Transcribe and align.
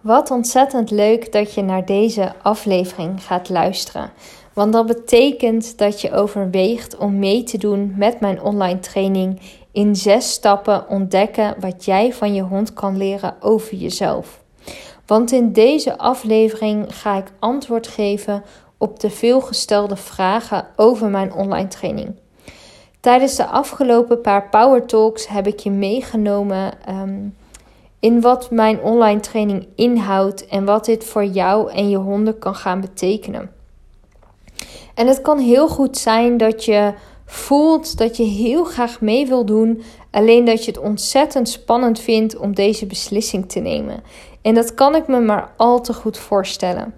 Wat 0.00 0.30
ontzettend 0.30 0.90
leuk 0.90 1.32
dat 1.32 1.54
je 1.54 1.62
naar 1.62 1.84
deze 1.84 2.32
aflevering 2.42 3.24
gaat 3.24 3.48
luisteren. 3.48 4.10
Want 4.52 4.72
dat 4.72 4.86
betekent 4.86 5.78
dat 5.78 6.00
je 6.00 6.12
overweegt 6.12 6.96
om 6.96 7.18
mee 7.18 7.42
te 7.42 7.58
doen 7.58 7.94
met 7.96 8.20
mijn 8.20 8.42
online 8.42 8.78
training 8.78 9.40
in 9.72 9.96
zes 9.96 10.32
stappen 10.32 10.88
ontdekken 10.88 11.54
wat 11.58 11.84
jij 11.84 12.12
van 12.12 12.34
je 12.34 12.42
hond 12.42 12.72
kan 12.72 12.96
leren 12.96 13.34
over 13.40 13.74
jezelf. 13.74 14.42
Want 15.06 15.32
in 15.32 15.52
deze 15.52 15.98
aflevering 15.98 16.96
ga 16.96 17.16
ik 17.16 17.32
antwoord 17.38 17.86
geven 17.86 18.42
op 18.78 19.00
de 19.00 19.10
veelgestelde 19.10 19.96
vragen 19.96 20.66
over 20.76 21.08
mijn 21.08 21.32
online 21.32 21.68
training. 21.68 22.14
Tijdens 23.00 23.36
de 23.36 23.46
afgelopen 23.46 24.20
paar 24.20 24.48
Power 24.48 24.86
Talks 24.86 25.28
heb 25.28 25.46
ik 25.46 25.58
je 25.58 25.70
meegenomen 25.70 26.72
ehm, 26.84 27.18
in 28.00 28.20
wat 28.20 28.50
mijn 28.50 28.80
online 28.80 29.20
training 29.20 29.66
inhoudt 29.74 30.46
en 30.46 30.64
wat 30.64 30.84
dit 30.84 31.04
voor 31.04 31.24
jou 31.24 31.72
en 31.72 31.88
je 31.88 31.96
honden 31.96 32.38
kan 32.38 32.54
gaan 32.54 32.80
betekenen. 32.80 33.50
En 34.94 35.06
het 35.06 35.20
kan 35.20 35.38
heel 35.38 35.68
goed 35.68 35.98
zijn 35.98 36.36
dat 36.36 36.64
je 36.64 36.92
voelt 37.24 37.98
dat 37.98 38.16
je 38.16 38.22
heel 38.22 38.64
graag 38.64 39.00
mee 39.00 39.26
wil 39.26 39.44
doen, 39.44 39.82
alleen 40.10 40.44
dat 40.44 40.64
je 40.64 40.70
het 40.70 40.80
ontzettend 40.80 41.48
spannend 41.48 42.00
vindt 42.00 42.36
om 42.36 42.54
deze 42.54 42.86
beslissing 42.86 43.48
te 43.48 43.60
nemen. 43.60 44.02
En 44.42 44.54
dat 44.54 44.74
kan 44.74 44.94
ik 44.94 45.06
me 45.06 45.20
maar 45.20 45.52
al 45.56 45.80
te 45.80 45.92
goed 45.92 46.18
voorstellen. 46.18 46.94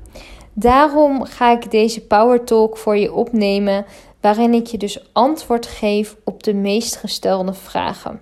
Daarom 0.53 1.25
ga 1.25 1.51
ik 1.51 1.71
deze 1.71 2.01
Power 2.01 2.45
Talk 2.45 2.77
voor 2.77 2.97
je 2.97 3.13
opnemen, 3.13 3.85
waarin 4.21 4.55
ik 4.55 4.67
je 4.67 4.79
dus 4.79 5.11
antwoord 5.13 5.67
geef 5.67 6.17
op 6.25 6.43
de 6.43 6.55
meest 6.55 6.97
gestelde 6.97 7.55
vragen. 7.55 8.21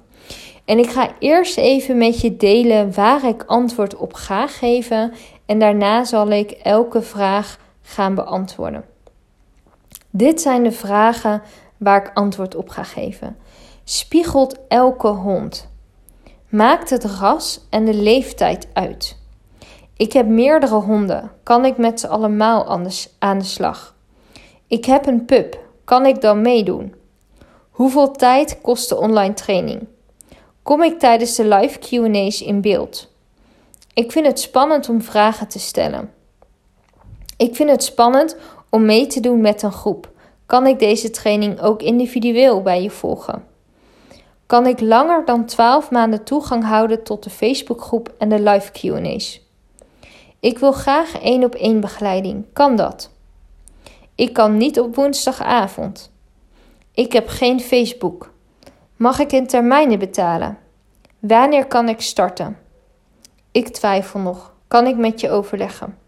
En 0.70 0.78
ik 0.78 0.90
ga 0.90 1.10
eerst 1.18 1.56
even 1.56 1.98
met 1.98 2.20
je 2.20 2.36
delen 2.36 2.94
waar 2.94 3.24
ik 3.24 3.44
antwoord 3.46 3.96
op 3.96 4.14
ga 4.14 4.46
geven 4.46 5.12
en 5.46 5.58
daarna 5.58 6.04
zal 6.04 6.28
ik 6.28 6.50
elke 6.50 7.02
vraag 7.02 7.58
gaan 7.82 8.14
beantwoorden. 8.14 8.84
Dit 10.10 10.40
zijn 10.40 10.62
de 10.62 10.72
vragen 10.72 11.42
waar 11.76 12.06
ik 12.06 12.10
antwoord 12.14 12.54
op 12.54 12.68
ga 12.68 12.82
geven. 12.82 13.36
Spiegelt 13.84 14.58
elke 14.68 15.08
hond? 15.08 15.68
Maakt 16.48 16.90
het 16.90 17.04
ras 17.04 17.66
en 17.70 17.84
de 17.84 17.94
leeftijd 17.94 18.68
uit? 18.72 19.18
Ik 19.96 20.12
heb 20.12 20.26
meerdere 20.26 20.80
honden. 20.80 21.30
Kan 21.42 21.64
ik 21.64 21.76
met 21.76 22.00
ze 22.00 22.08
allemaal 22.08 22.66
aan 23.18 23.38
de 23.38 23.44
slag? 23.44 23.94
Ik 24.66 24.84
heb 24.84 25.06
een 25.06 25.24
pup. 25.24 25.58
Kan 25.84 26.06
ik 26.06 26.20
dan 26.20 26.42
meedoen? 26.42 26.94
Hoeveel 27.70 28.10
tijd 28.10 28.60
kost 28.60 28.88
de 28.88 28.96
online 28.96 29.34
training? 29.34 29.86
Kom 30.62 30.82
ik 30.82 30.98
tijdens 30.98 31.34
de 31.34 31.44
live 31.44 31.78
QA's 31.78 32.40
in 32.40 32.60
beeld? 32.60 33.12
Ik 33.94 34.12
vind 34.12 34.26
het 34.26 34.40
spannend 34.40 34.88
om 34.88 35.02
vragen 35.02 35.48
te 35.48 35.58
stellen. 35.58 36.12
Ik 37.36 37.54
vind 37.54 37.70
het 37.70 37.82
spannend 37.82 38.36
om 38.70 38.84
mee 38.84 39.06
te 39.06 39.20
doen 39.20 39.40
met 39.40 39.62
een 39.62 39.72
groep. 39.72 40.10
Kan 40.46 40.66
ik 40.66 40.78
deze 40.78 41.10
training 41.10 41.60
ook 41.60 41.82
individueel 41.82 42.62
bij 42.62 42.82
je 42.82 42.90
volgen? 42.90 43.44
Kan 44.46 44.66
ik 44.66 44.80
langer 44.80 45.24
dan 45.24 45.44
12 45.44 45.90
maanden 45.90 46.24
toegang 46.24 46.64
houden 46.64 47.02
tot 47.02 47.22
de 47.22 47.30
Facebookgroep 47.30 48.14
en 48.18 48.28
de 48.28 48.40
live 48.42 48.70
QA's? 48.72 49.40
Ik 50.40 50.58
wil 50.58 50.72
graag 50.72 51.20
één 51.20 51.44
op 51.44 51.54
één 51.54 51.80
begeleiding. 51.80 52.44
Kan 52.52 52.76
dat? 52.76 53.10
Ik 54.14 54.32
kan 54.32 54.56
niet 54.56 54.80
op 54.80 54.94
woensdagavond. 54.94 56.12
Ik 56.94 57.12
heb 57.12 57.28
geen 57.28 57.60
Facebook. 57.60 58.32
Mag 59.00 59.18
ik 59.18 59.32
in 59.32 59.46
termijnen 59.46 59.98
betalen? 59.98 60.58
Wanneer 61.18 61.66
kan 61.66 61.88
ik 61.88 62.00
starten? 62.00 62.56
Ik 63.50 63.68
twijfel 63.68 64.20
nog. 64.20 64.52
Kan 64.68 64.86
ik 64.86 64.96
met 64.96 65.20
je 65.20 65.30
overleggen? 65.30 65.98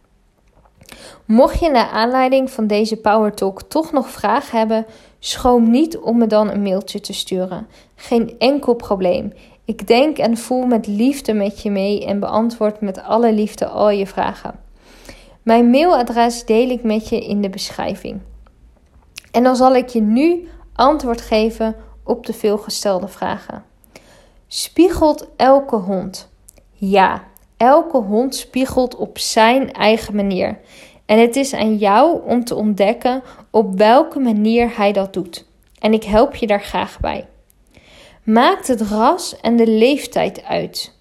Mocht 1.24 1.60
je 1.60 1.70
naar 1.70 1.88
aanleiding 1.88 2.50
van 2.50 2.66
deze 2.66 2.96
Power 2.96 3.34
Talk 3.34 3.62
toch 3.62 3.92
nog 3.92 4.10
vragen 4.10 4.58
hebben, 4.58 4.86
schroom 5.18 5.70
niet 5.70 5.98
om 5.98 6.18
me 6.18 6.26
dan 6.26 6.50
een 6.50 6.62
mailtje 6.62 7.00
te 7.00 7.12
sturen. 7.12 7.66
Geen 7.94 8.34
enkel 8.38 8.74
probleem. 8.74 9.32
Ik 9.64 9.86
denk 9.86 10.18
en 10.18 10.36
voel 10.36 10.66
met 10.66 10.86
liefde 10.86 11.32
met 11.32 11.62
je 11.62 11.70
mee 11.70 12.06
en 12.06 12.20
beantwoord 12.20 12.80
met 12.80 13.02
alle 13.02 13.32
liefde 13.32 13.66
al 13.66 13.90
je 13.90 14.06
vragen. 14.06 14.54
Mijn 15.42 15.70
mailadres 15.70 16.44
deel 16.44 16.68
ik 16.68 16.82
met 16.82 17.08
je 17.08 17.26
in 17.26 17.40
de 17.42 17.50
beschrijving. 17.50 18.20
En 19.30 19.42
dan 19.42 19.56
zal 19.56 19.74
ik 19.74 19.88
je 19.88 20.00
nu 20.00 20.48
antwoord 20.72 21.20
geven 21.20 21.76
op 22.04 22.26
de 22.26 22.32
veelgestelde 22.32 23.08
vragen. 23.08 23.64
Spiegelt 24.46 25.28
elke 25.36 25.76
hond? 25.76 26.30
Ja, 26.72 27.24
elke 27.56 27.96
hond 27.96 28.34
spiegelt 28.34 28.96
op 28.96 29.18
zijn 29.18 29.72
eigen 29.72 30.16
manier. 30.16 30.58
En 31.06 31.18
het 31.18 31.36
is 31.36 31.54
aan 31.54 31.76
jou 31.76 32.20
om 32.26 32.44
te 32.44 32.54
ontdekken 32.54 33.22
op 33.50 33.78
welke 33.78 34.18
manier 34.18 34.76
hij 34.76 34.92
dat 34.92 35.12
doet. 35.12 35.46
En 35.78 35.92
ik 35.92 36.04
help 36.04 36.34
je 36.34 36.46
daar 36.46 36.62
graag 36.62 37.00
bij. 37.00 37.26
Maakt 38.22 38.66
het 38.68 38.80
ras 38.80 39.40
en 39.40 39.56
de 39.56 39.66
leeftijd 39.66 40.44
uit? 40.44 40.98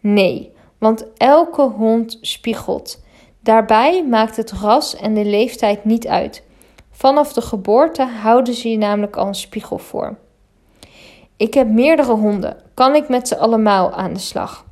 Nee, 0.00 0.52
want 0.78 1.04
elke 1.16 1.62
hond 1.62 2.18
spiegelt. 2.20 3.02
Daarbij 3.40 4.06
maakt 4.06 4.36
het 4.36 4.52
ras 4.52 4.96
en 4.96 5.14
de 5.14 5.24
leeftijd 5.24 5.84
niet 5.84 6.06
uit. 6.06 6.42
Vanaf 6.90 7.32
de 7.32 7.40
geboorte 7.40 8.04
houden 8.04 8.54
ze 8.54 8.70
je 8.70 8.78
namelijk 8.78 9.16
al 9.16 9.26
een 9.26 9.34
spiegel 9.34 9.78
voor. 9.78 10.16
Ik 11.40 11.54
heb 11.54 11.68
meerdere 11.68 12.12
honden. 12.12 12.56
Kan 12.74 12.94
ik 12.94 13.08
met 13.08 13.28
ze 13.28 13.36
allemaal 13.36 13.92
aan 13.92 14.12
de 14.12 14.18
slag? 14.18 14.64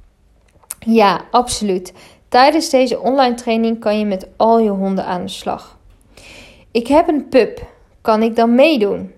Ja, 0.78 1.20
absoluut. 1.30 1.92
Tijdens 2.28 2.70
deze 2.70 3.00
online 3.00 3.34
training 3.34 3.80
kan 3.80 3.98
je 3.98 4.04
met 4.04 4.28
al 4.36 4.58
je 4.58 4.70
honden 4.70 5.04
aan 5.04 5.22
de 5.22 5.28
slag. 5.28 5.78
Ik 6.70 6.86
heb 6.86 7.08
een 7.08 7.28
pup. 7.28 7.66
Kan 8.00 8.22
ik 8.22 8.36
dan 8.36 8.54
meedoen? 8.54 9.12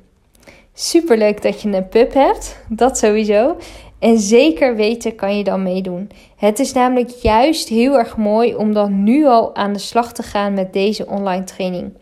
Superleuk 0.75 1.43
dat 1.43 1.63
je 1.63 1.69
een 1.69 1.89
pup 1.89 2.15
hebt, 2.15 2.65
dat 2.69 2.99
sowieso. 2.99 3.57
En 3.99 4.19
zeker 4.19 4.77
weten 4.77 5.15
kan 5.15 5.37
je 5.37 5.45
dan 5.45 5.63
meedoen. 5.63 6.11
Het 6.37 6.59
is 6.59 6.73
namelijk 6.73 7.11
juist 7.11 7.69
heel 7.69 7.99
erg 7.99 8.17
mooi 8.17 8.55
om 8.55 8.73
dan 8.73 9.03
nu 9.03 9.27
al 9.27 9.55
aan 9.55 9.73
de 9.73 9.79
slag 9.79 10.13
te 10.13 10.23
gaan 10.23 10.55
met 10.55 10.73
deze 10.73 11.07
online 11.07 11.45
training. 11.45 11.93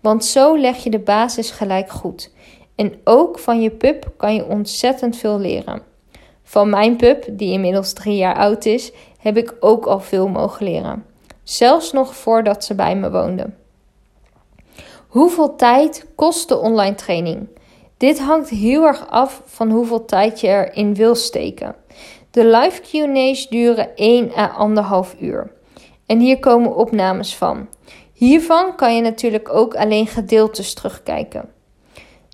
Want 0.00 0.24
zo 0.24 0.58
leg 0.58 0.76
je 0.76 0.90
de 0.90 0.98
basis 0.98 1.50
gelijk 1.50 1.90
goed. 1.90 2.30
En 2.76 3.00
ook 3.04 3.38
van 3.38 3.60
je 3.60 3.70
pup 3.70 4.12
kan 4.16 4.34
je 4.34 4.46
ontzettend 4.46 5.16
veel 5.16 5.38
leren. 5.38 5.82
Van 6.42 6.70
mijn 6.70 6.96
pup, 6.96 7.24
die 7.30 7.52
inmiddels 7.52 7.92
drie 7.92 8.16
jaar 8.16 8.36
oud 8.36 8.64
is, 8.64 8.92
heb 9.18 9.36
ik 9.36 9.54
ook 9.60 9.86
al 9.86 10.00
veel 10.00 10.28
mogen 10.28 10.64
leren. 10.64 11.04
Zelfs 11.42 11.92
nog 11.92 12.16
voordat 12.16 12.64
ze 12.64 12.74
bij 12.74 12.96
me 12.96 13.10
woonde. 13.10 13.50
Hoeveel 15.08 15.56
tijd 15.56 16.06
kost 16.14 16.48
de 16.48 16.58
online 16.58 16.94
training? 16.94 17.48
Dit 17.96 18.18
hangt 18.18 18.48
heel 18.48 18.86
erg 18.86 19.08
af 19.08 19.42
van 19.44 19.70
hoeveel 19.70 20.04
tijd 20.04 20.40
je 20.40 20.46
erin 20.46 20.94
wil 20.94 21.14
steken. 21.14 21.74
De 22.30 22.46
live 22.46 22.80
QA's 22.80 23.48
duren 23.48 23.96
1 23.96 24.32
à 24.36 25.04
1,5 25.12 25.20
uur. 25.20 25.52
En 26.06 26.18
hier 26.18 26.38
komen 26.38 26.76
opnames 26.76 27.36
van. 27.36 27.68
Hiervan 28.12 28.76
kan 28.76 28.94
je 28.96 29.02
natuurlijk 29.02 29.54
ook 29.54 29.76
alleen 29.76 30.06
gedeeltes 30.06 30.74
terugkijken. 30.74 31.54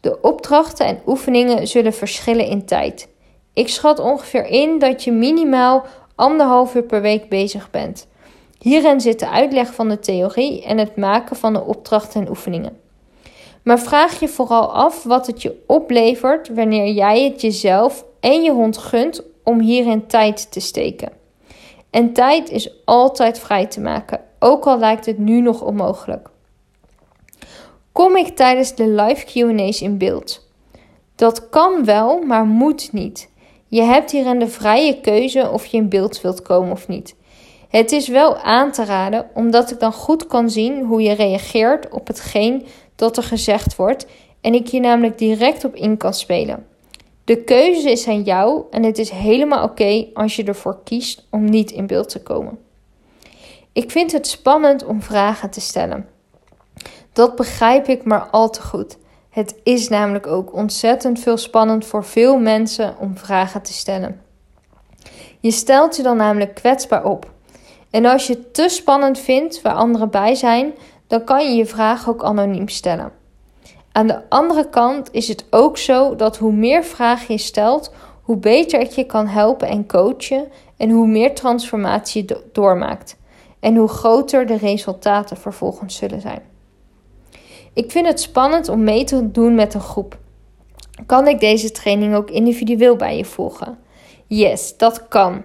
De 0.03 0.21
opdrachten 0.21 0.87
en 0.87 1.01
oefeningen 1.07 1.67
zullen 1.69 1.93
verschillen 1.93 2.47
in 2.47 2.65
tijd. 2.65 3.09
Ik 3.53 3.69
schat 3.69 3.99
ongeveer 3.99 4.47
in 4.47 4.79
dat 4.79 5.05
je 5.05 5.13
minimaal 5.13 5.85
anderhalf 6.15 6.75
uur 6.75 6.83
per 6.83 7.01
week 7.01 7.29
bezig 7.29 7.71
bent. 7.71 8.07
Hierin 8.59 9.01
zit 9.01 9.19
de 9.19 9.29
uitleg 9.29 9.75
van 9.75 9.89
de 9.89 9.99
theorie 9.99 10.65
en 10.65 10.79
het 10.79 10.97
maken 10.97 11.37
van 11.37 11.53
de 11.53 11.65
opdrachten 11.65 12.21
en 12.21 12.29
oefeningen. 12.29 12.77
Maar 13.63 13.79
vraag 13.79 14.21
je 14.21 14.29
vooral 14.29 14.73
af 14.73 15.03
wat 15.03 15.27
het 15.27 15.43
je 15.43 15.63
oplevert 15.67 16.49
wanneer 16.49 16.93
jij 16.93 17.25
het 17.25 17.41
jezelf 17.41 18.05
en 18.21 18.43
je 18.43 18.51
hond 18.51 18.79
gunt 18.79 19.23
om 19.45 19.61
hierin 19.61 20.07
tijd 20.07 20.53
te 20.53 20.61
steken. 20.61 21.13
En 21.91 22.13
tijd 22.13 22.51
is 22.51 22.75
altijd 22.85 23.39
vrij 23.39 23.67
te 23.67 23.81
maken, 23.81 24.21
ook 24.39 24.67
al 24.67 24.79
lijkt 24.79 25.07
het 25.07 25.19
nu 25.19 25.41
nog 25.41 25.63
onmogelijk. 25.63 26.32
Kom 27.93 28.17
ik 28.17 28.37
tijdens 28.37 28.75
de 28.75 28.89
live 28.89 29.25
QA's 29.25 29.81
in 29.81 29.99
beeld? 29.99 30.49
Dat 31.15 31.49
kan 31.49 31.85
wel, 31.85 32.23
maar 32.23 32.45
moet 32.45 32.93
niet. 32.93 33.31
Je 33.69 33.83
hebt 33.83 34.11
hierin 34.11 34.39
de 34.39 34.49
vrije 34.49 35.01
keuze 35.01 35.51
of 35.51 35.67
je 35.67 35.77
in 35.77 35.89
beeld 35.89 36.21
wilt 36.21 36.43
komen 36.43 36.73
of 36.73 36.89
niet. 36.89 37.15
Het 37.69 37.93
is 37.93 38.09
wel 38.09 38.37
aan 38.37 38.73
te 38.73 38.85
raden, 38.85 39.27
omdat 39.35 39.71
ik 39.71 39.81
dan 39.81 39.93
goed 39.93 40.27
kan 40.27 40.51
zien 40.51 40.85
hoe 40.85 41.03
je 41.03 41.13
reageert 41.13 41.89
op 41.89 42.07
hetgeen 42.07 42.67
dat 42.97 43.17
er 43.17 43.23
gezegd 43.23 43.77
wordt 43.77 44.07
en 44.41 44.55
ik 44.55 44.69
hier 44.69 44.81
namelijk 44.81 45.19
direct 45.19 45.65
op 45.65 45.75
in 45.75 45.97
kan 45.97 46.15
spelen. 46.15 46.67
De 47.25 47.45
keuze 47.45 47.91
is 47.91 48.09
aan 48.09 48.23
jou 48.23 48.63
en 48.71 48.83
het 48.83 48.99
is 48.99 49.11
helemaal 49.11 49.65
oké 49.65 50.07
als 50.15 50.37
je 50.37 50.45
ervoor 50.45 50.79
kiest 50.85 51.27
om 51.31 51.45
niet 51.45 51.71
in 51.71 51.87
beeld 51.87 52.09
te 52.09 52.23
komen. 52.23 52.59
Ik 53.73 53.91
vind 53.91 54.13
het 54.13 54.27
spannend 54.27 54.85
om 54.85 55.03
vragen 55.03 55.51
te 55.51 55.61
stellen. 55.61 56.07
Dat 57.13 57.37
begrijp 57.37 57.89
ik 57.89 58.05
maar 58.05 58.29
al 58.31 58.51
te 58.51 58.63
goed. 58.63 58.99
Het 59.31 59.55
is 59.63 59.89
namelijk 59.89 60.27
ook 60.27 60.55
ontzettend 60.55 61.21
veel 61.21 61.37
spannend 61.37 61.87
voor 61.87 62.05
veel 62.05 62.39
mensen 62.39 62.95
om 62.99 63.17
vragen 63.17 63.63
te 63.63 63.73
stellen. 63.73 64.21
Je 65.41 65.51
stelt 65.51 65.97
je 65.97 66.03
dan 66.03 66.17
namelijk 66.17 66.55
kwetsbaar 66.55 67.05
op. 67.05 67.31
En 67.91 68.05
als 68.05 68.27
je 68.27 68.33
het 68.33 68.55
te 68.55 68.69
spannend 68.69 69.19
vindt 69.19 69.63
waar 69.63 69.75
anderen 69.75 70.11
bij 70.11 70.35
zijn, 70.35 70.73
dan 71.07 71.25
kan 71.25 71.45
je 71.49 71.57
je 71.57 71.67
vraag 71.67 72.09
ook 72.09 72.25
anoniem 72.25 72.69
stellen. 72.69 73.13
Aan 73.93 74.07
de 74.07 74.29
andere 74.29 74.69
kant 74.69 75.09
is 75.13 75.29
het 75.29 75.45
ook 75.51 75.79
zo 75.79 76.17
dat 76.17 76.37
hoe 76.37 76.53
meer 76.53 76.85
vragen 76.85 77.35
je 77.35 77.41
stelt, 77.41 77.93
hoe 78.23 78.37
beter 78.37 78.81
het 78.81 78.95
je 78.95 79.05
kan 79.05 79.27
helpen 79.27 79.69
en 79.69 79.87
coachen 79.87 80.49
en 80.77 80.91
hoe 80.91 81.07
meer 81.07 81.35
transformatie 81.35 82.25
je 82.27 82.43
doormaakt 82.53 83.17
en 83.61 83.77
hoe 83.77 83.89
groter 83.89 84.47
de 84.47 84.57
resultaten 84.57 85.37
vervolgens 85.37 85.97
zullen 85.97 86.21
zijn. 86.21 86.52
Ik 87.75 87.91
vind 87.91 88.07
het 88.07 88.21
spannend 88.21 88.69
om 88.69 88.85
mee 88.85 89.05
te 89.05 89.31
doen 89.31 89.55
met 89.55 89.75
een 89.75 89.81
groep. 89.81 90.19
Kan 91.07 91.29
ik 91.29 91.41
deze 91.41 91.71
training 91.71 92.15
ook 92.15 92.31
individueel 92.31 92.97
bij 92.97 93.17
je 93.17 93.25
volgen? 93.25 93.79
Yes, 94.27 94.77
dat 94.77 95.09
kan. 95.09 95.43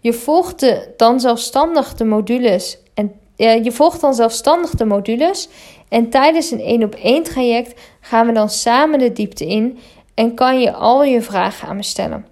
Je 0.00 0.12
volgt 0.12 0.60
de, 0.60 0.94
dan 0.96 1.20
zelfstandig 1.20 1.94
de 1.94 2.04
modules 2.04 2.78
en 2.94 3.20
je 3.36 3.72
volgt 3.72 4.00
dan 4.00 4.14
zelfstandig 4.14 4.70
de 4.70 4.84
modules 4.84 5.48
en 5.88 6.10
tijdens 6.10 6.50
een 6.50 6.60
één 6.60 6.82
op 6.82 6.94
één 6.94 7.22
traject 7.22 7.80
gaan 8.00 8.26
we 8.26 8.32
dan 8.32 8.48
samen 8.48 8.98
de 8.98 9.12
diepte 9.12 9.46
in 9.46 9.78
en 10.14 10.34
kan 10.34 10.60
je 10.60 10.72
al 10.72 11.04
je 11.04 11.22
vragen 11.22 11.68
aan 11.68 11.76
me 11.76 11.82
stellen. 11.82 12.26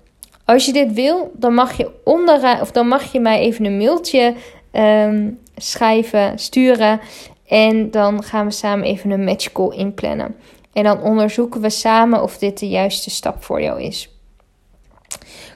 Als 0.44 0.67
je 0.67 0.73
dit 0.73 0.93
wil, 0.93 1.32
dan 1.35 1.55
mag 1.55 1.76
je, 1.76 1.91
onder, 2.05 2.61
of 2.61 2.70
dan 2.70 2.88
mag 2.88 3.12
je 3.12 3.20
mij 3.20 3.38
even 3.38 3.64
een 3.64 3.76
mailtje 3.76 4.35
um, 4.73 5.38
schrijven, 5.56 6.38
sturen. 6.38 7.00
En 7.46 7.91
dan 7.91 8.23
gaan 8.23 8.46
we 8.46 8.52
samen 8.52 8.87
even 8.87 9.11
een 9.11 9.25
matchcall 9.25 9.76
inplannen. 9.76 10.37
En 10.73 10.85
dan 10.85 11.02
onderzoeken 11.02 11.61
we 11.61 11.70
samen 11.70 12.23
of 12.23 12.38
dit 12.38 12.58
de 12.58 12.69
juiste 12.69 13.11
stap 13.11 13.44
voor 13.44 13.62
jou 13.62 13.82
is. 13.82 14.08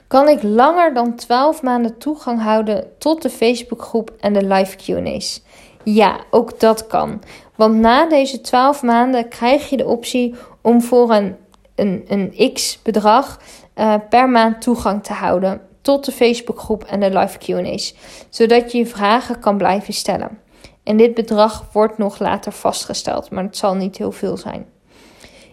Kan 0.07 0.27
ik 0.27 0.43
langer 0.43 0.93
dan 0.93 1.15
12 1.15 1.61
maanden 1.61 1.97
toegang 1.97 2.41
houden 2.41 2.87
tot 2.97 3.21
de 3.21 3.29
Facebookgroep 3.29 4.13
en 4.19 4.33
de 4.33 4.43
live 4.43 4.75
QA's? 4.75 5.41
Ja, 5.83 6.19
ook 6.31 6.59
dat 6.59 6.87
kan. 6.87 7.21
Want 7.55 7.75
na 7.75 8.05
deze 8.05 8.41
12 8.41 8.83
maanden 8.83 9.27
krijg 9.27 9.69
je 9.69 9.77
de 9.77 9.85
optie 9.85 10.35
om 10.61 10.81
voor 10.81 11.13
een, 11.13 11.35
een, 11.75 12.05
een 12.07 12.53
x 12.53 12.79
bedrag 12.83 13.39
uh, 13.75 13.95
per 14.09 14.29
maand 14.29 14.61
toegang 14.61 15.03
te 15.03 15.13
houden 15.13 15.61
tot 15.81 16.05
de 16.05 16.11
Facebookgroep 16.11 16.83
en 16.83 16.99
de 16.99 17.17
live 17.17 17.37
QA's, 17.37 17.95
zodat 18.29 18.71
je 18.71 18.77
je 18.77 18.85
vragen 18.85 19.39
kan 19.39 19.57
blijven 19.57 19.93
stellen. 19.93 20.39
En 20.83 20.97
dit 20.97 21.13
bedrag 21.13 21.65
wordt 21.71 21.97
nog 21.97 22.19
later 22.19 22.51
vastgesteld, 22.51 23.31
maar 23.31 23.43
het 23.43 23.57
zal 23.57 23.75
niet 23.75 23.97
heel 23.97 24.11
veel 24.11 24.37
zijn. 24.37 24.65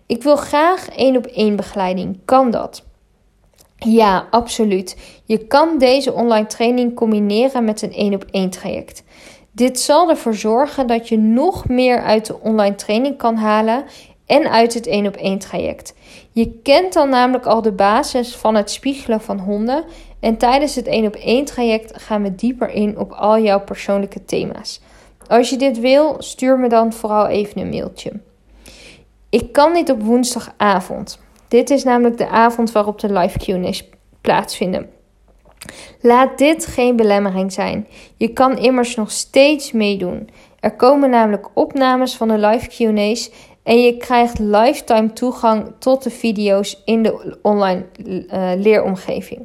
Ik 0.07 0.23
wil 0.23 0.37
graag 0.37 0.89
één 0.89 1.17
op 1.17 1.27
één 1.27 1.57
begeleiding. 1.57 2.19
Kan 2.25 2.51
dat? 2.51 2.85
Ja, 3.77 4.27
absoluut. 4.31 4.97
Je 5.25 5.39
kan 5.39 5.79
deze 5.79 6.13
online 6.13 6.47
training 6.47 6.95
combineren 6.95 7.65
met 7.65 7.83
een 7.83 7.93
één 7.93 8.15
op 8.15 8.25
één 8.31 8.51
traject. 8.51 9.03
Dit 9.53 9.81
zal 9.81 10.11
ervoor 10.11 10.35
zorgen 10.35 10.87
dat 10.87 11.09
je 11.09 11.19
nog 11.19 11.69
meer 11.69 12.03
uit 12.03 12.27
de 12.27 12.41
online 12.41 12.75
training 12.75 13.17
kan 13.17 13.37
halen 13.37 13.85
en 14.27 14.51
uit 14.51 14.75
het 14.75 14.87
één 14.87 15.07
op 15.07 15.17
één 15.17 15.39
traject. 15.39 15.95
Je 16.33 16.61
kent 16.63 16.93
dan 16.93 17.09
namelijk 17.09 17.47
al 17.47 17.63
de 17.63 17.73
basis 17.73 18.37
van 18.37 18.55
het 18.55 18.71
spiegelen 18.71 19.21
van 19.21 19.39
honden 19.39 19.85
en 20.21 20.37
tijdens 20.37 20.75
het 20.75 20.87
één 20.87 21.07
op 21.07 21.15
één 21.15 21.45
traject 21.45 22.03
gaan 22.03 22.23
we 22.23 22.35
dieper 22.35 22.71
in 22.71 22.99
op 22.99 23.13
al 23.13 23.39
jouw 23.39 23.61
persoonlijke 23.61 24.25
thema's. 24.25 24.81
Als 25.29 25.51
je 25.51 25.57
dit 25.57 25.81
wil, 25.81 26.17
stuur 26.19 26.59
me 26.59 26.69
dan 26.69 26.93
vooral 26.93 27.27
even 27.27 27.61
een 27.61 27.69
mailtje. 27.69 28.13
Ik 29.29 29.53
kan 29.53 29.73
niet 29.73 29.91
op 29.91 30.03
woensdagavond. 30.03 31.21
Dit 31.49 31.71
is 31.71 31.85
namelijk 31.85 32.19
de 32.19 32.29
avond 32.29 32.73
waarop 32.73 33.01
de 33.01 33.13
live 33.13 33.39
Q&A's 33.39 33.89
plaatsvinden. 34.21 34.91
Laat 36.01 36.39
dit 36.39 36.67
geen 36.67 36.97
belemmering 36.97 37.53
zijn. 37.53 37.89
Je 38.17 38.29
kan 38.29 38.59
immers 38.59 38.95
nog 38.95 39.11
steeds 39.11 39.73
meedoen. 39.73 40.29
Er 40.61 40.77
komen 40.77 41.11
namelijk 41.11 41.49
opnames 41.55 42.17
van 42.17 42.29
de 42.29 42.39
live 42.39 42.69
Q&A's 42.69 43.31
en 43.63 43.81
je 43.81 43.97
krijgt 43.97 44.39
lifetime 44.39 45.13
toegang 45.13 45.73
tot 45.79 46.03
de 46.03 46.11
video's 46.11 46.83
in 46.85 47.03
de 47.03 47.39
online 47.43 47.85
uh, 48.05 48.53
leeromgeving. 48.57 49.41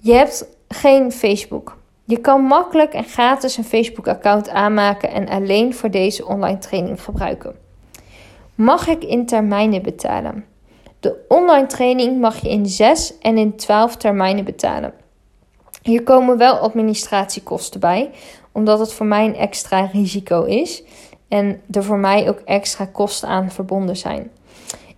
Je 0.00 0.12
hebt 0.12 0.48
geen 0.68 1.12
Facebook. 1.12 1.76
Je 2.08 2.20
kan 2.20 2.42
makkelijk 2.42 2.92
en 2.92 3.04
gratis 3.04 3.56
een 3.56 3.64
Facebook-account 3.64 4.48
aanmaken 4.48 5.10
en 5.10 5.28
alleen 5.28 5.74
voor 5.74 5.90
deze 5.90 6.26
online 6.26 6.58
training 6.58 7.02
gebruiken. 7.02 7.56
Mag 8.54 8.88
ik 8.88 9.04
in 9.04 9.26
termijnen 9.26 9.82
betalen? 9.82 10.44
De 11.00 11.24
online 11.28 11.66
training 11.66 12.20
mag 12.20 12.40
je 12.40 12.48
in 12.48 12.66
6 12.66 13.18
en 13.18 13.38
in 13.38 13.56
12 13.56 13.96
termijnen 13.96 14.44
betalen. 14.44 14.92
Hier 15.82 16.02
komen 16.02 16.38
wel 16.38 16.56
administratiekosten 16.56 17.80
bij, 17.80 18.10
omdat 18.52 18.78
het 18.78 18.92
voor 18.92 19.06
mij 19.06 19.24
een 19.24 19.36
extra 19.36 19.88
risico 19.92 20.44
is 20.44 20.82
en 21.28 21.60
er 21.70 21.84
voor 21.84 21.98
mij 21.98 22.28
ook 22.28 22.40
extra 22.44 22.84
kosten 22.84 23.28
aan 23.28 23.50
verbonden 23.50 23.96
zijn. 23.96 24.30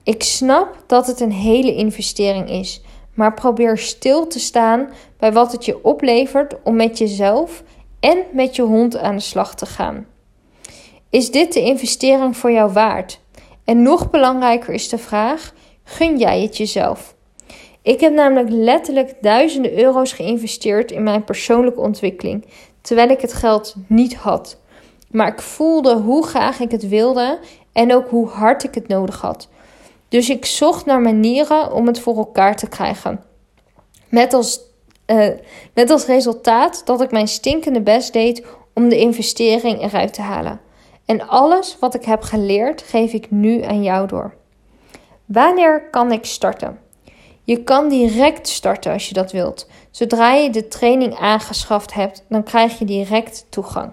Ik 0.03 0.23
snap 0.23 0.85
dat 0.87 1.07
het 1.07 1.21
een 1.21 1.33
hele 1.33 1.75
investering 1.75 2.51
is, 2.51 2.83
maar 3.19 3.35
probeer 3.35 3.79
stil 3.79 4.27
te 4.27 4.39
staan 4.39 4.89
bij 5.19 5.33
wat 5.33 5.53
het 5.53 5.65
je 5.65 5.85
oplevert 5.85 6.55
om 6.63 6.77
met 6.77 6.99
jezelf 6.99 7.63
en 8.01 8.19
met 8.33 8.57
je 8.57 8.63
hond 8.63 8.97
aan 8.97 9.17
de 9.17 9.23
slag 9.23 9.55
te 9.55 9.67
gaan. 9.67 10.07
Is 11.11 11.31
dit 11.31 11.53
de 11.53 11.61
investering 11.61 12.37
voor 12.37 12.53
jou 12.53 12.73
waard? 12.73 13.21
En 13.65 13.83
nog 13.83 14.11
belangrijker 14.11 14.75
is 14.75 14.89
de 14.89 14.99
vraag: 14.99 15.55
gun 15.85 16.19
jij 16.19 16.43
het 16.43 16.57
jezelf? 16.57 17.15
Ik 17.83 18.01
heb 18.01 18.13
namelijk 18.13 18.51
letterlijk 18.51 19.15
duizenden 19.21 19.79
euro's 19.79 20.13
geïnvesteerd 20.13 20.91
in 20.91 21.03
mijn 21.03 21.25
persoonlijke 21.25 21.81
ontwikkeling, 21.81 22.47
terwijl 22.81 23.09
ik 23.09 23.21
het 23.21 23.33
geld 23.33 23.75
niet 23.87 24.15
had. 24.15 24.59
Maar 25.11 25.29
ik 25.29 25.41
voelde 25.41 25.95
hoe 25.95 26.27
graag 26.27 26.61
ik 26.61 26.71
het 26.71 26.89
wilde 26.89 27.39
en 27.73 27.95
ook 27.95 28.09
hoe 28.09 28.29
hard 28.29 28.65
ik 28.65 28.75
het 28.75 28.89
nodig 28.89 29.21
had. 29.21 29.49
Dus 30.09 30.31
ik 30.31 30.45
zocht 30.45 30.87
naar 30.87 31.01
manieren 31.01 31.73
om 31.73 31.87
het 31.87 32.01
voor 32.01 32.17
elkaar 32.17 32.57
te 32.57 32.69
krijgen. 32.69 33.25
Met 34.09 34.33
als, 34.33 34.61
uh, 35.07 35.29
met 35.75 35.91
als 35.91 36.07
resultaat 36.07 36.87
dat 36.87 37.01
ik 37.01 37.11
mijn 37.11 37.29
stinkende 37.29 37.81
best 37.81 38.13
deed 38.13 38.47
om 38.75 38.89
de 38.89 38.99
investering 38.99 39.83
eruit 39.83 40.15
te 40.15 40.23
halen. 40.23 40.61
En 41.05 41.29
alles 41.29 41.77
wat 41.81 41.95
ik 41.95 42.05
heb 42.05 42.23
geleerd 42.23 42.83
geef 42.83 43.13
ik 43.13 43.31
nu 43.31 43.63
aan 43.63 43.83
jou 43.83 44.07
door. 44.07 44.35
Wanneer 45.25 45.91
kan 45.91 46.13
ik 46.13 46.25
starten? 46.25 46.79
Je 47.45 47.63
kan 47.63 47.89
direct 47.89 48.49
starten 48.49 48.93
als 48.93 49.09
je 49.09 49.15
dat 49.15 49.33
wilt. 49.33 49.69
Zodra 49.91 50.33
je 50.33 50.51
de 50.51 50.69
training 50.69 51.15
aangeschaft 51.15 51.95
hebt, 51.95 52.25
dan 52.29 52.43
krijg 52.43 52.79
je 52.79 52.85
direct 52.85 53.47
toegang. 53.49 53.93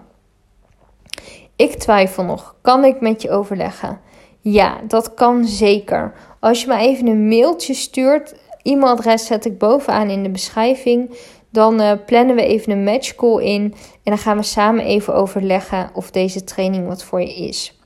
Ik 1.56 1.74
twijfel 1.74 2.24
nog. 2.24 2.54
Kan 2.60 2.84
ik 2.84 3.00
met 3.00 3.22
je 3.22 3.30
overleggen? 3.30 4.00
Ja, 4.48 4.80
dat 4.88 5.14
kan 5.14 5.44
zeker. 5.44 6.12
Als 6.40 6.60
je 6.60 6.66
me 6.66 6.76
even 6.76 7.06
een 7.06 7.28
mailtje 7.28 7.74
stuurt, 7.74 8.34
e-mailadres 8.62 9.26
zet 9.26 9.44
ik 9.44 9.58
bovenaan 9.58 10.08
in 10.08 10.22
de 10.22 10.28
beschrijving. 10.28 11.18
Dan 11.50 11.80
uh, 11.80 11.92
plannen 12.06 12.36
we 12.36 12.42
even 12.42 12.72
een 12.72 12.84
matchcall 12.84 13.42
in 13.42 13.62
en 13.62 13.74
dan 14.02 14.18
gaan 14.18 14.36
we 14.36 14.42
samen 14.42 14.84
even 14.84 15.14
overleggen 15.14 15.90
of 15.94 16.10
deze 16.10 16.44
training 16.44 16.86
wat 16.86 17.04
voor 17.04 17.20
je 17.20 17.34
is. 17.34 17.80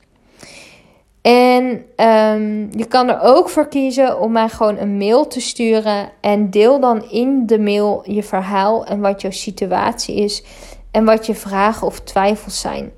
En 1.23 1.65
um, 1.97 2.69
je 2.71 2.87
kan 2.89 3.09
er 3.09 3.21
ook 3.23 3.49
voor 3.49 3.69
kiezen 3.69 4.21
om 4.21 4.33
mij 4.33 4.49
gewoon 4.49 4.79
een 4.79 4.97
mail 4.97 5.27
te 5.27 5.41
sturen. 5.41 6.11
En 6.21 6.51
deel 6.51 6.81
dan 6.81 7.11
in 7.11 7.47
de 7.47 7.59
mail 7.59 8.03
je 8.05 8.23
verhaal 8.23 8.85
en 8.85 9.01
wat 9.01 9.21
jouw 9.21 9.31
situatie 9.31 10.15
is. 10.15 10.45
En 10.91 11.05
wat 11.05 11.27
je 11.27 11.35
vragen 11.35 11.87
of 11.87 12.01
twijfels 12.01 12.61
zijn 12.61 12.93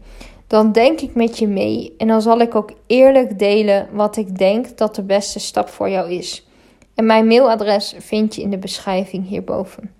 dan 0.52 0.72
denk 0.72 1.00
ik 1.00 1.14
met 1.14 1.38
je 1.38 1.48
mee 1.48 1.94
en 1.98 2.08
dan 2.08 2.22
zal 2.22 2.40
ik 2.40 2.54
ook 2.54 2.72
eerlijk 2.86 3.38
delen 3.38 3.88
wat 3.92 4.16
ik 4.16 4.38
denk 4.38 4.76
dat 4.78 4.94
de 4.94 5.02
beste 5.02 5.38
stap 5.38 5.68
voor 5.68 5.90
jou 5.90 6.10
is. 6.10 6.46
En 6.94 7.06
mijn 7.06 7.26
mailadres 7.26 7.94
vind 7.98 8.34
je 8.34 8.42
in 8.42 8.50
de 8.50 8.58
beschrijving 8.58 9.28
hierboven. 9.28 9.90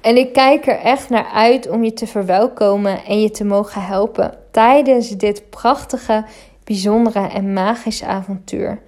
En 0.00 0.16
ik 0.16 0.32
kijk 0.32 0.66
er 0.66 0.78
echt 0.78 1.08
naar 1.08 1.30
uit 1.32 1.68
om 1.68 1.84
je 1.84 1.92
te 1.92 2.06
verwelkomen 2.06 3.04
en 3.04 3.20
je 3.20 3.30
te 3.30 3.44
mogen 3.44 3.82
helpen 3.82 4.38
tijdens 4.50 5.08
dit 5.10 5.50
prachtige, 5.50 6.24
bijzondere 6.64 7.28
en 7.28 7.52
magische 7.52 8.06
avontuur. 8.06 8.82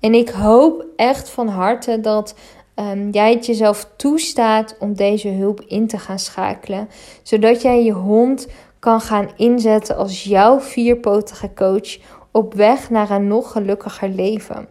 En 0.00 0.14
ik 0.14 0.28
hoop 0.28 0.84
echt 0.96 1.30
van 1.30 1.48
harte 1.48 2.00
dat 2.00 2.34
um, 2.74 3.10
jij 3.10 3.30
het 3.30 3.46
jezelf 3.46 3.88
toestaat 3.96 4.76
om 4.78 4.94
deze 4.94 5.28
hulp 5.28 5.60
in 5.60 5.86
te 5.86 5.98
gaan 5.98 6.18
schakelen, 6.18 6.88
zodat 7.22 7.62
jij 7.62 7.84
je 7.84 7.92
hond 7.92 8.46
kan 8.78 9.00
gaan 9.00 9.28
inzetten 9.36 9.96
als 9.96 10.24
jouw 10.24 10.60
vierpotige 10.60 11.50
coach 11.54 11.98
op 12.30 12.54
weg 12.54 12.90
naar 12.90 13.10
een 13.10 13.26
nog 13.26 13.52
gelukkiger 13.52 14.08
leven. 14.08 14.68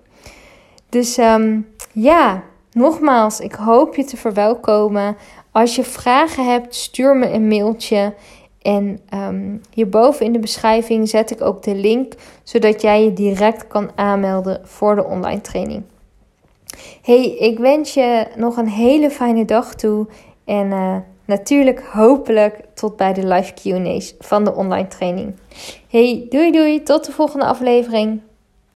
Dus 0.89 1.17
um, 1.17 1.67
ja, 1.91 2.43
nogmaals, 2.71 3.39
ik 3.39 3.53
hoop 3.53 3.95
je 3.95 4.03
te 4.03 4.17
verwelkomen. 4.17 5.17
Als 5.51 5.75
je 5.75 5.83
vragen 5.83 6.51
hebt, 6.51 6.75
stuur 6.75 7.15
me 7.15 7.31
een 7.31 7.47
mailtje. 7.47 8.13
En 8.62 9.00
um, 9.13 9.62
hierboven 9.74 10.25
in 10.25 10.33
de 10.33 10.39
beschrijving 10.39 11.09
zet 11.09 11.31
ik 11.31 11.41
ook 11.41 11.63
de 11.63 11.75
link, 11.75 12.13
zodat 12.43 12.81
jij 12.81 13.03
je 13.03 13.13
direct 13.13 13.67
kan 13.67 13.91
aanmelden 13.95 14.62
voor 14.63 14.95
de 14.95 15.03
online 15.03 15.41
training. 15.41 15.83
Hey, 17.01 17.38
ik 17.38 17.59
wens 17.59 17.93
je 17.93 18.27
nog 18.35 18.57
een 18.57 18.69
hele 18.69 19.12
fijne 19.12 19.45
dag 19.45 19.75
toe 19.75 20.07
en 20.45 20.67
uh, 20.67 20.95
natuurlijk 21.25 21.84
hopelijk 21.84 22.60
tot 22.74 22.96
bij 22.96 23.13
de 23.13 23.27
live 23.27 23.53
Q&A's 23.53 24.15
van 24.20 24.44
de 24.44 24.53
online 24.53 24.88
training. 24.88 25.36
Hey, 25.89 26.25
doei 26.29 26.51
doei, 26.51 26.84
tot 26.84 27.05
de 27.05 27.12
volgende 27.12 27.46
aflevering. 27.46 28.22